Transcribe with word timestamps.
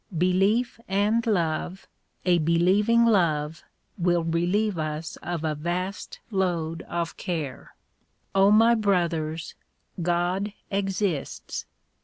Belief 0.17 0.79
and 0.87 1.27
love— 1.27 1.87
a 2.25 2.39
believing 2.39 3.05
love 3.05 3.63
will 3.99 4.23
relieve 4.23 4.79
us 4.79 5.15
of 5.17 5.43
a 5.43 5.53
vast 5.53 6.17
load 6.31 6.81
of 6.89 7.17
care, 7.17 7.75
O 8.33 8.49
my 8.49 8.73
brothers, 8.73 9.53
God 10.01 10.53
exists. 10.71 11.67